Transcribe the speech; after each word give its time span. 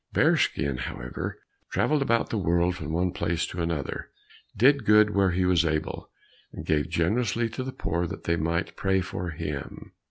Bearskin, 0.13 0.77
however, 0.77 1.37
travelled 1.71 2.01
about 2.01 2.31
the 2.31 2.37
world 2.39 2.75
from 2.75 2.91
one 2.91 3.11
place 3.11 3.45
to 3.45 3.61
another, 3.61 4.09
did 4.57 4.83
good 4.83 5.11
where 5.11 5.29
he 5.29 5.45
was 5.45 5.63
able, 5.63 6.09
and 6.51 6.65
gave 6.65 6.89
generously 6.89 7.47
to 7.49 7.63
the 7.63 7.71
poor 7.71 8.07
that 8.07 8.23
they 8.23 8.35
might 8.35 8.75
pray 8.75 9.01
for 9.01 9.29
him. 9.29 9.91